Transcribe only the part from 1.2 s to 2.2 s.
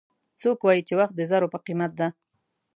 زرو په قیمت ده